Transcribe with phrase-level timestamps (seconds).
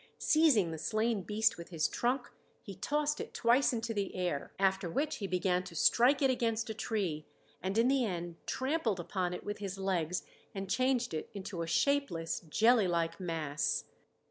[0.17, 2.31] Seizing the slain beast with his trunk
[2.63, 6.71] he tossed it twice into the air; after which he began to strike it against
[6.71, 7.27] a tree
[7.61, 10.23] and in the end trampled upon it with his legs
[10.55, 13.83] and changed it into a shapeless, jelly like mass.